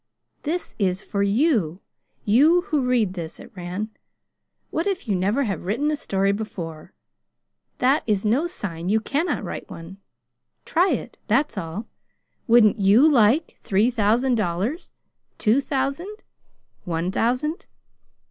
"This 0.41 0.75
is 0.79 1.03
for 1.03 1.21
you 1.21 1.79
you 2.25 2.61
who 2.61 2.81
read 2.87 3.13
this," 3.13 3.39
it 3.39 3.51
ran. 3.55 3.91
"What 4.71 4.87
if 4.87 5.07
you 5.07 5.15
never 5.15 5.43
have 5.43 5.61
written 5.63 5.91
a 5.91 5.95
story 5.95 6.31
before! 6.31 6.91
That 7.77 8.01
is 8.07 8.25
no 8.25 8.47
sign 8.47 8.89
you 8.89 8.99
cannot 8.99 9.43
write 9.43 9.69
one. 9.69 9.97
Try 10.65 10.89
it. 10.89 11.19
That's 11.27 11.55
all. 11.55 11.85
Wouldn't 12.47 12.79
YOU 12.79 13.07
like 13.07 13.59
three 13.61 13.91
thousand 13.91 14.37
dollars? 14.37 14.89
Two 15.37 15.61
thousand? 15.61 16.23
One 16.83 17.11
thousand? 17.11 17.67